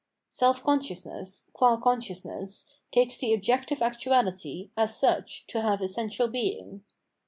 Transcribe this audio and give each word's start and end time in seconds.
Self 0.29 0.63
consciousness, 0.63 1.47
qua 1.53 1.77
consciousness, 1.77 2.65
takes 2.91 3.17
the 3.17 3.35
objective 3.35 3.83
actuality, 3.83 4.71
as 4.75 4.97
such, 4.97 5.45
to 5.45 5.61
have 5.61 5.79
essential 5.79 6.27
being. 6.27 6.83